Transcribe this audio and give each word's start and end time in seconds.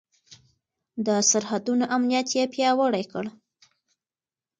د 1.05 1.07
سرحدونو 1.29 1.85
امنيت 1.95 2.27
يې 2.37 2.43
پياوړی 2.53 3.03
کړ. 3.11 3.25